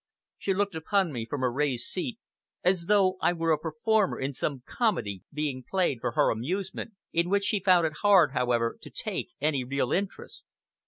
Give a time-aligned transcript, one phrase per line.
[0.39, 2.17] She looked upon me from her raised seat,
[2.63, 7.29] as though I were a performer in some comedy being played for her amusement, in
[7.29, 10.43] which she found it hard, however, to take any real interest.